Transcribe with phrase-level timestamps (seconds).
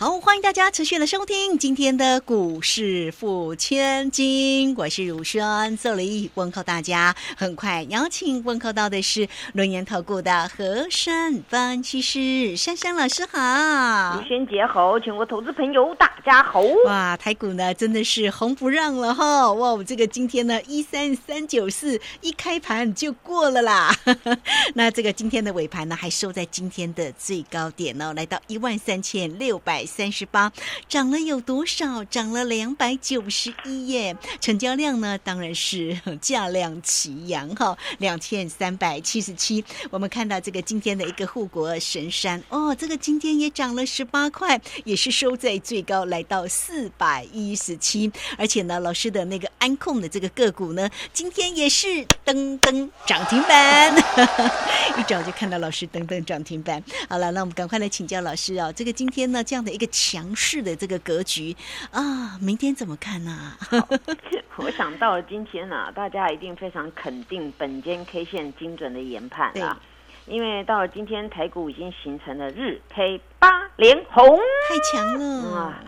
[0.00, 7.12] 好，欢迎大家持续的收听今天的股市付千金，我是如轩，这里问候大家。
[7.36, 14.20] 很快邀请问候到的是轮研投顾的和山分析师珊珊老师好。
[14.20, 16.60] 如轩姐好，全国投资朋友大家好。
[16.84, 19.52] 哇，台股呢真的是红不让了哈！
[19.52, 23.92] 哇，我这个今天呢一三三九四一开盘就过了啦。
[24.74, 29.87] 那这个今天的尾盘呢还收在今天的最高点哦，来到一万三千六百。
[29.88, 30.52] 三十八，
[30.88, 32.04] 涨了有多少？
[32.04, 34.14] 涨了两百九十一耶！
[34.40, 35.16] 成交量呢？
[35.24, 39.64] 当然是价量齐扬哈，两千三百七十七。
[39.90, 48.12] 我们看到这个今天的一个护国神山哦，这个今天也涨了十八块，也是收在最高，来到四百一十七。
[48.36, 51.86] 而且呢，老师的那个安控的这个个股呢，今天也是
[52.26, 53.96] 噔噔涨停板，
[54.98, 56.82] 一早就看到老师噔噔涨停板。
[57.08, 59.77] 好了，那我们赶快来请教老师哦，这个今天呢这样的。
[59.78, 61.56] 个强势的这个格局
[61.90, 63.52] 啊，明天怎么看呢？
[64.56, 69.80] 我想到了今天呢，大家一定非常肯定本间 K 线精准的研判啊，
[70.26, 75.84] 因为到了今天台股已经形成了日 K 八连红，太强了啊！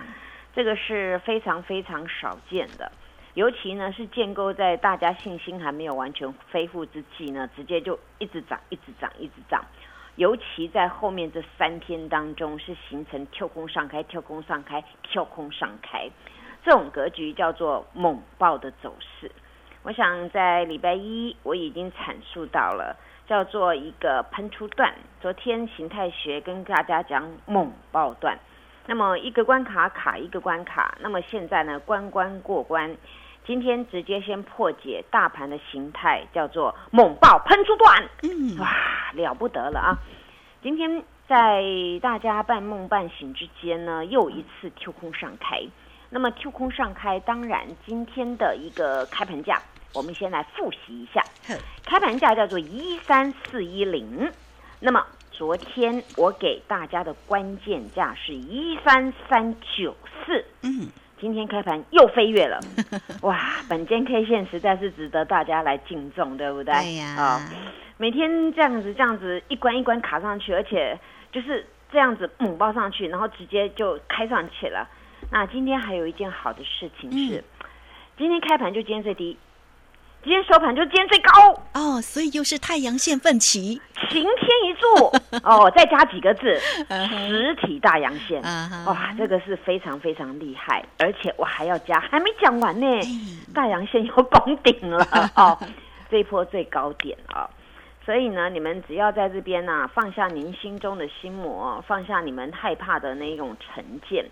[0.55, 2.91] 这个是非常非常少见的，
[3.35, 9.65] 尤其呢是建构在大家信心还没有完全恢复之际呢，直接就一直涨，一直涨，一直涨。
[10.21, 16.11] 尤其在后面这三天当中，是形成跳空上开、跳空上开、跳空上开，
[16.62, 19.33] 这种格局叫做猛爆的走势。
[19.83, 22.95] 我想在礼拜一我已经阐述到了，
[23.27, 24.93] 叫做一个喷出段。
[25.23, 28.39] 昨天形态学跟大家讲猛爆段，
[28.84, 32.94] 那么一个关卡卡一个关卡，那么现在呢关关过关。
[33.47, 38.09] 今天直接先破解大盘的形态，叫做猛爆喷出段，
[38.61, 39.99] 哇，了不得了啊！
[40.62, 41.65] 今天在
[42.03, 45.62] 大家半梦半醒之间呢，又一次 Q 空上开。
[46.10, 49.59] 那么 Q 空上开，当然今天的一个开盘价，
[49.94, 51.25] 我们先来复习一下。
[51.87, 54.31] 开盘价叫做一三四一零。
[54.81, 60.44] 那么昨天我给大家的关键价是一三三九四。
[60.62, 60.88] 嗯。
[61.20, 62.58] 今天开盘又飞跃了，
[63.22, 63.38] 哇！
[63.69, 66.72] 本间 K 线实在是值得大家来敬重，对不对？
[66.72, 67.06] 对呀。
[67.16, 67.41] 啊，
[67.98, 70.98] 每天这样子这样子一关一关卡上去，而且
[71.31, 74.88] 就是这样子猛爆上去，然后直接就开上去了。
[75.31, 77.44] 那今天还有一件好的事情是，
[78.16, 79.37] 今天开盘就今天最低。
[80.22, 81.62] 今天收盘就今天最高。
[81.72, 84.26] 哦，所以又是太阳线奋起，晴天
[84.66, 85.41] 一柱。
[85.42, 86.58] 哦，再加几个字，
[87.08, 88.42] 实体大阳线，
[88.84, 92.86] 哇，这个是非常非常厉害，而且我还要加，还没讲完呢，
[93.54, 95.06] 大阳线又攻顶了。
[95.36, 95.58] 哦，
[96.10, 97.48] 这一波最高点啊，
[98.04, 104.26] 所以呢，你们只要在这边呢放下您心中的心魔，放下你们害怕的那种成见，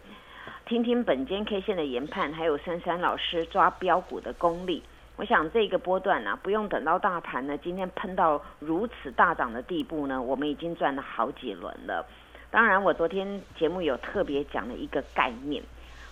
[0.66, 4.82] 听听本间 K 线的研判，还有珊珊老师抓标股的功力。
[5.18, 12.06] 我想这个波段呢，不用等到大盘呢今天喷到如此大涨的地步呢，我们已经赚了好几轮了。
[12.52, 15.60] 当然，我昨天节目有特别讲了一个概念，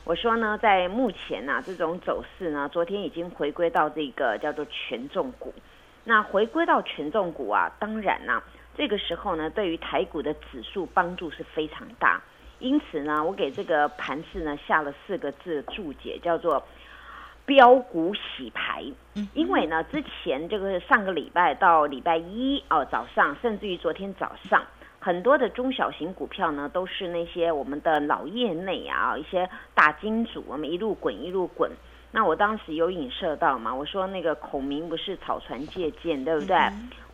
[0.02, 5.54] 我说呢，在目前呢这种走势呢，昨天已经回归到这个叫做权重股。
[6.02, 8.42] 那回归到权重股啊，当然呢，
[8.76, 12.20] 这个时候呢，对于台股的指数帮助是非常大。
[12.58, 16.60] 因此呢，我给这个盘势呢下了四个字注解，叫做。
[17.46, 18.84] 标股洗牌，
[19.32, 24.62] 因为呢，之前这个上个礼拜到礼拜一哦早上，甚至于昨天早上，
[24.98, 31.70] 很多的中小型股票呢，都是那些我们的老业内啊，一些大金主，我们一路滚一路滚。
[32.10, 36.56] 那我当时有影射到嘛，我说那个孔明不是草船借箭，对不对？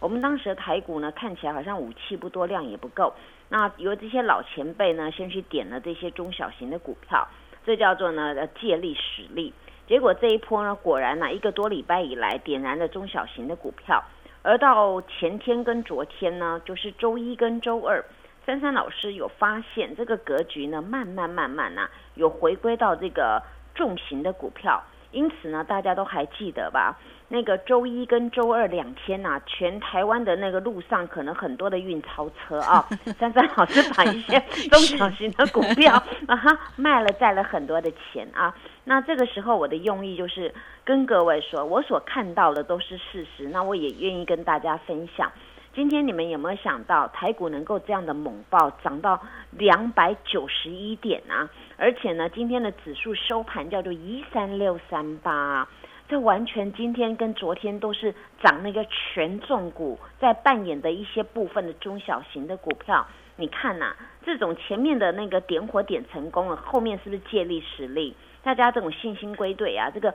[0.01, 3.13] 我们当时的台股呢，看起来好像武器不多，量也不够。
[3.49, 7.27] 那由这些老前辈呢，先去点了这些中小型的股票，
[7.67, 9.53] 这叫做呢借力使力。
[9.87, 14.03] 结果这一波呢，果然呢，一个多礼拜以来点燃了中小型的股票，
[14.43, 18.03] 而到前天跟昨天呢，就是周一跟周二，
[18.47, 23.43] 珊珊老师有发现这个格局呢，慢慢慢慢呢，有回归到这个
[23.75, 24.83] 重型的股票，
[25.13, 26.99] 因此呢，大家都还记得吧？
[27.29, 32.87] 那个周一跟周二两天呐，全台湾的那个路上可能很多的运钞车啊，
[33.19, 34.39] 珊珊老师把一些
[34.71, 35.95] 中小型的股票
[36.29, 38.55] 啊哈卖了，赚了很多的钱啊。
[38.85, 40.53] 那这个时候我的用意就是
[40.85, 45.33] 跟各位说，我所看到的都是事实，那我也愿意跟大家分享。
[45.75, 49.19] 今天你们有没有想到台股能够这样的猛爆，涨到
[49.53, 51.49] 两百九十一点啊？
[51.83, 55.67] 而且呢，今天的指数收盘叫做一三六三八，
[56.09, 63.05] 这完全今天跟昨天都是涨那个权重股在扮演的一些部分的中小型的股票。
[63.35, 68.15] 你看呐，这种前面的那个点火点成功了，后面是不是借力使力？
[68.45, 70.15] 大家这种信心归队啊，这个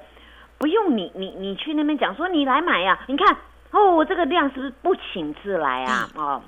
[0.57, 3.35] 不用你你你去那边讲说你来买呀，你看
[3.71, 6.07] 哦，这个量是不是不请自来啊？
[6.15, 6.41] 哦，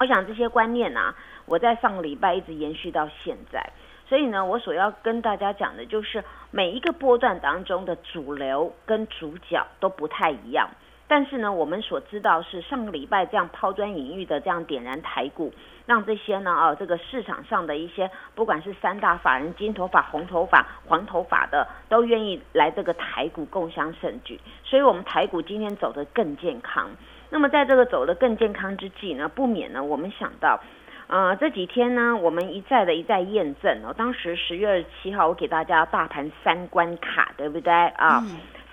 [0.00, 1.14] 我想这些观念啊，
[1.44, 3.62] 我在上个礼拜一直延续到现在，
[4.08, 10.68] 所以呢，我所要跟大家讲的就是每一个波段当中的主流跟主角都不太一样。
[11.10, 15.52] 但是呢，我们所知道是上个礼拜这样抛砖引玉的这样点燃台股，
[15.86, 26.90] 让这些呢啊这个市场上的一些不管是三大法人金头发、红头发、黄头发的，都愿意来这个台股共襄盛举，所以我们台股今天走得更健康。
[27.30, 30.60] 那么在这个走得更健康之际呢，不免呢我们想到，
[31.08, 38.22] 呃这几天呢我们一再的一再验证哦，当时十月二十七号我给大家大盘三关卡，对不对啊？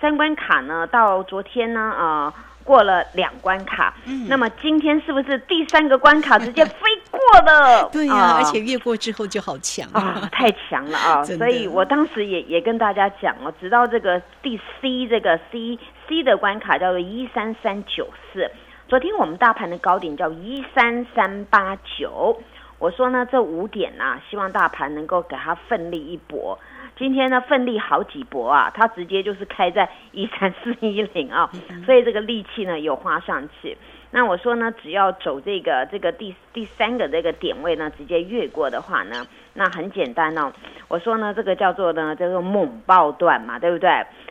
[0.00, 6.80] 三关卡呢，到昨天呢，呃，过了两关卡，嗯，那么今天是不是第三个关卡直接飞
[7.10, 7.88] 过了？
[7.90, 11.24] 对呀，而且越过之后就好强啊，太强了啊！
[11.24, 18.50] 所以我当时也也跟大家讲哦，直到这个第 C 这个 C C 的关卡叫做一三三九四，
[18.88, 22.40] 昨天我们大盘的高点叫一三三八九，
[22.78, 26.56] 我说呢，这五点呢，希望大盘能够给它奋力一搏。
[26.96, 31.50] 今天呢，奋力好几搏啊，它直接就是开在一三四一零啊，
[31.84, 33.76] 所以这个力气呢有花上去。
[34.16, 40.50] 那我说呢，只要走这个这个第第三个这个点位呢，直接越过的话呢，那很简单哦。
[40.88, 43.90] 我说呢，这个叫做呢叫做猛爆段嘛，对不对？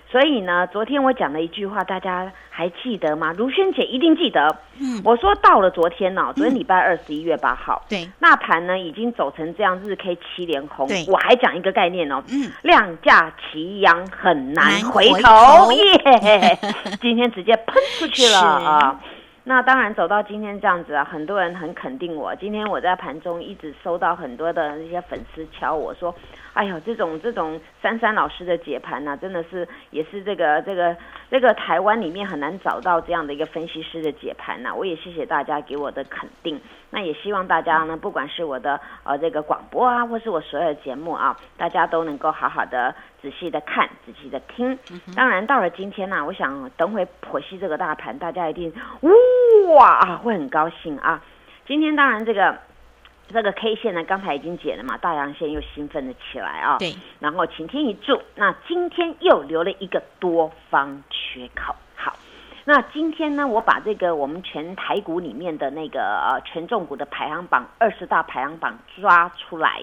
[0.09, 3.31] 所以呢，昨天我讲了一句话，大家还记得吗？
[3.37, 4.57] 如萱姐一定记得。
[4.79, 10.87] 嗯，我说到了昨天呢，昨天礼拜二十一月八号，对，那盘呢已经走成这样，日 K 七连红。
[10.87, 16.57] 对我还讲一个概念哦，嗯，量价齐扬很难回头耶。
[16.99, 18.99] 今天直接喷出去了 啊！
[19.47, 22.35] 那当然走到今天这样子啊，很多人很肯定我。
[22.35, 26.13] 今天我在盘中一直收到很多的那些粉丝敲我说。
[26.53, 30.95] 哎呦，这种这种珊珊老师的解盘呢，真的是也是这个这个
[31.29, 34.73] 这个台湾里面很难找到这样的一个分析师的解盘呐。
[34.73, 36.57] 我也谢谢大家给我的肯定，
[36.91, 44.79] 那也希望大家呢，不管是我的呃这个广播啊，或是我所有的节目啊，大家都能够好好的仔细的看，仔细的听。
[45.13, 48.71] 当然到了今天呢，我想等会剖析这个大盘，大家一定
[49.73, 51.21] 哇啊会很高兴啊。
[51.67, 52.57] 今天当然这个。
[53.27, 56.77] 这个 K 线呢，刚才已经解了嘛，大阳线又兴奋了起来啊。
[56.77, 56.93] 对。
[57.19, 61.75] 然后晴天一柱，那今天又留了一个多方缺口。
[61.95, 62.15] 好，
[62.65, 69.81] 那今天呢，我把这个我们全台股里面的那个呃权重股的排行榜二十大排行榜抓出来，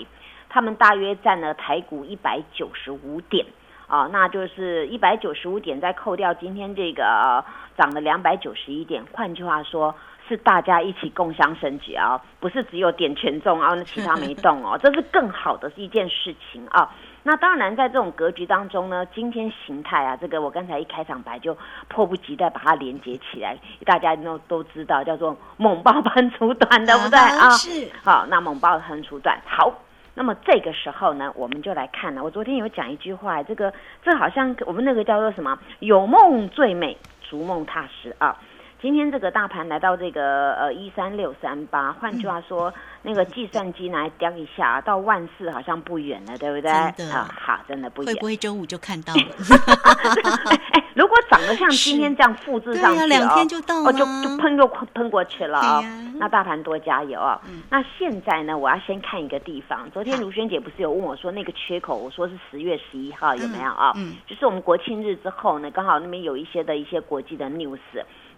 [0.49, 3.44] 他们大约占了台股一百九十五点
[3.92, 7.44] 啊，那就是一百九十五点再扣掉今天这个
[7.76, 9.94] 涨了两百九十一点，换句话说。
[10.28, 16.88] 是大家一起共襄盛举啊，不是只有点权重啊，那其他没动哦，这是更好的一件事情啊。
[17.24, 27.50] 那当然，在这种格局当中呢，今天形态啊，这个我刚才一开场白就迫不及待把它连接起来，大家都都知道叫做猛爆喷出段，对不对啊？
[27.50, 27.90] 是。
[28.04, 29.74] 好，那猛爆喷出段，好，
[30.14, 32.22] 那么这个时候呢，我们就来看了。
[32.22, 33.72] 我昨天有讲一句话，这个
[34.04, 35.58] 这好像我们那个叫做什么？
[35.78, 38.36] 有梦最美，逐梦踏实啊。
[38.81, 46.70] 今天这个大盘来到这个呃一三六三八，换句话说，那个计算机来叼一下，到万四好像不远了，对不对？
[47.08, 48.12] 啊，好，真的不远。
[48.12, 49.20] 会不会周五就看到了？
[50.72, 55.81] 哎，如果涨得像今天这样复制上去， 两天就到了，就就喷就喷过去了啊！
[56.22, 57.41] 那大盘多加油啊！
[57.69, 59.91] 那现在呢，我要先看一个地方。
[59.91, 63.93] 昨天卢萱姐不是有问我说那个缺口，我说是十月十一号有没有啊？
[63.96, 67.81] 嗯，就是我们国庆日之后呢，刚好那边有一些的一些国际的 news。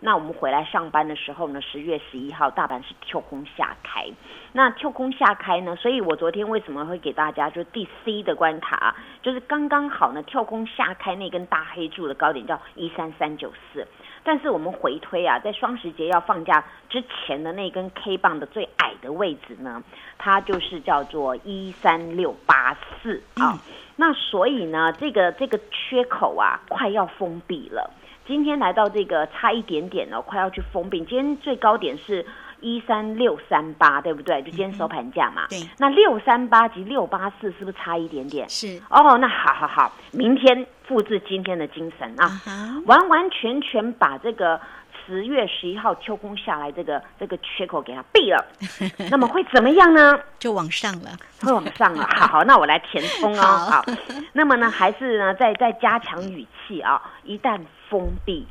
[0.01, 4.07] 那我们回来上班的时候呢，十月十一号大盘是跳空下开，
[4.53, 13.87] 那跳空下开呢，所以我昨天为什么会给大家就第 C 的关卡，就是刚刚好呢，跳空下开那根大黑柱的高点叫一三三九四，
[14.25, 19.83] 但是我们回推啊，在双十节要放假之前的那根 K 棒的最矮的位置呢，
[20.17, 23.59] 它就是叫做一三六八四啊，
[23.97, 27.91] 那所以呢，这个这个缺口啊，快要封闭了。
[28.27, 31.05] 今天来到这个差一点点哦，快要去封闭。
[31.05, 32.25] 今天最高点是
[32.65, 34.41] 一三六三八，对不对？
[34.43, 35.47] 就今天收盘价嘛。
[35.51, 35.61] 对。
[35.79, 38.49] 那六三八及六八四是不是差一点点？
[38.49, 38.81] 是。
[38.89, 42.41] 哦，那好好好，明天复制今天的精神啊，
[42.87, 44.59] 完完全全把这个
[45.05, 48.43] 十月十一号秋空下来，这个这个缺口给它闭了，
[49.11, 50.19] 那么会怎么样呢？
[50.39, 51.11] 就往上了，
[51.43, 52.07] 会往上了。
[52.17, 53.43] 好，那我来填充哦。
[53.43, 53.85] 好，
[54.33, 57.01] 那么呢，还是呢，再再加强语气啊。
[57.25, 58.47] 一旦封闭，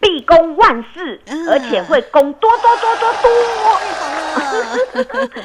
[0.00, 3.28] 必攻万事，而且会攻多多多多多。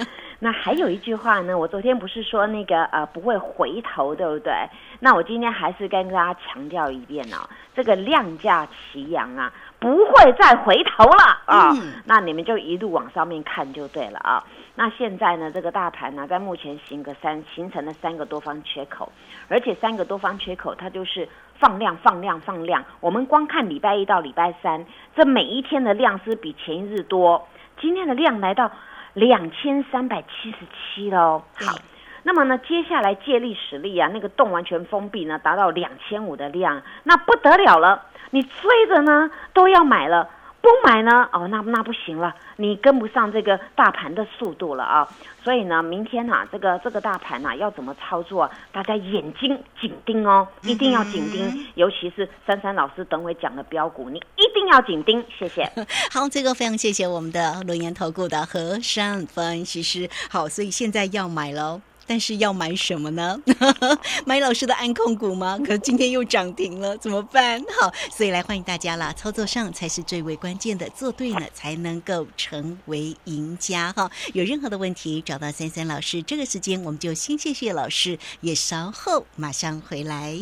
[0.43, 4.53] 那还有一句话呢，我昨天不是说那个呃不会回头，对不对？
[5.00, 11.71] 那我今天还是跟大家强调一遍哦，这个量价齐扬啊，不会再回头了啊。
[12.03, 14.43] 那你们就一路往上面看就对了啊。
[14.75, 19.09] 那现在呢，这个大盘呢，在目前形个三形成了三个多方缺口，
[19.47, 21.25] 而且三个多方缺口它就是
[21.57, 22.83] 放量放量放量。
[23.00, 24.85] 我们光看礼拜一到礼拜三，
[25.15, 27.47] 这每一天的量是比前一日多，
[27.79, 28.69] 今天的量来到。
[29.13, 31.77] 两千三百七十七喽，好，
[32.24, 40.29] 那么呢，接下来借力使力啊，那个洞完全封闭呢，达到两千五的量，那不得了了，你追着呢都要买了。
[40.63, 41.27] 不买呢？
[41.34, 45.05] 哦，那那不行了，你跟不上这个大盘的速度了啊！
[45.43, 48.50] 所以呢，明天啊，这个这个大盘呐，要怎么操作？
[48.72, 55.25] 大家眼睛紧盯哦，一定要紧盯，尤其是珊珊老师等会讲的标股，你一一定要紧盯。
[55.39, 55.67] 谢谢。
[56.12, 60.07] 好，这个非常谢谢我们的轮研投顾的何山分析师。
[60.29, 61.81] 好，所以现在要买喽。
[62.05, 63.39] 但是要买什么呢？
[64.27, 65.57] 买老师的安控股吗？
[65.65, 67.63] 可今天又涨停了，怎么办？
[67.79, 69.13] 好，所以来欢迎大家啦！
[69.13, 74.12] 操作上才是最为关键的，做对了才能够成为赢家哈！
[74.33, 76.22] 有任何的问题，找到三三老师。
[76.22, 80.38] 这个时间我们就先谢谢老师，也稍后马上回来。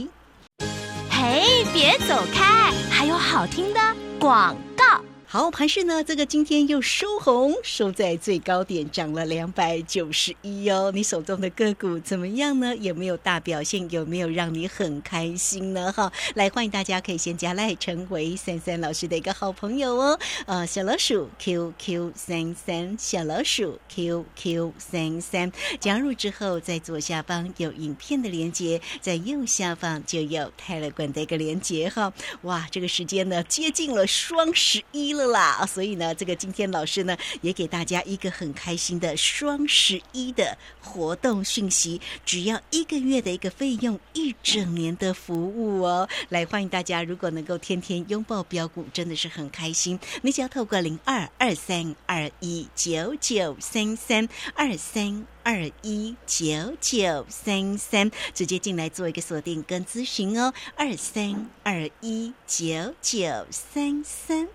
[1.24, 3.80] 哎，别走开，还有好听的
[4.20, 5.00] 广告。
[5.34, 6.04] 好，盘市呢？
[6.04, 10.92] 这个今天又收红，收在最高点，涨了两百九十一哦。
[10.94, 12.76] 你手中的个股怎么样呢？
[12.76, 13.90] 有没有大表现？
[13.92, 15.90] 有没有让你很开心呢？
[15.94, 20.20] 哈，来欢迎大家可以先加赖，成为三三老师的一个好朋友哦。
[20.48, 32.12] 呃，小老鼠 QQ 三三，小老鼠 QQ 三三，加入之后，在左下方有影片的连接，在右下方就有泰勒管的一个连接哈。
[32.42, 35.21] 哇，这个时间呢，接近了双十一了。
[35.28, 46.08] 啦，所以呢，这个今天老师呢也给大家一个很开心的双十一的活动讯息，只要一个月的一个费用，一整年的服务哦。
[46.30, 50.00] 来欢迎大家，如果能够天天拥抱标股，真的是很开心。
[50.22, 60.54] 你只要透过零二二三二一九九三三二三二一九九三三，直接进来做一个锁定跟咨询哦。
[60.76, 64.50] 二三二一九九三三。